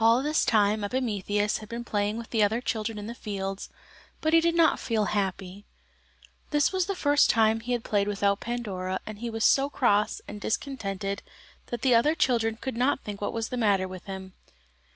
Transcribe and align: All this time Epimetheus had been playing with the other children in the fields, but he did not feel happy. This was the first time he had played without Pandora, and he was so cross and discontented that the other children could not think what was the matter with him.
All 0.00 0.20
this 0.20 0.44
time 0.44 0.82
Epimetheus 0.82 1.58
had 1.58 1.68
been 1.68 1.84
playing 1.84 2.18
with 2.18 2.30
the 2.30 2.42
other 2.42 2.60
children 2.60 2.98
in 2.98 3.06
the 3.06 3.14
fields, 3.14 3.70
but 4.20 4.32
he 4.32 4.40
did 4.40 4.56
not 4.56 4.80
feel 4.80 5.04
happy. 5.04 5.64
This 6.50 6.72
was 6.72 6.86
the 6.86 6.96
first 6.96 7.30
time 7.30 7.60
he 7.60 7.70
had 7.70 7.84
played 7.84 8.08
without 8.08 8.40
Pandora, 8.40 8.98
and 9.06 9.20
he 9.20 9.30
was 9.30 9.44
so 9.44 9.70
cross 9.70 10.20
and 10.26 10.40
discontented 10.40 11.22
that 11.66 11.82
the 11.82 11.94
other 11.94 12.16
children 12.16 12.56
could 12.56 12.76
not 12.76 13.04
think 13.04 13.20
what 13.20 13.32
was 13.32 13.50
the 13.50 13.56
matter 13.56 13.86
with 13.86 14.06
him. 14.06 14.32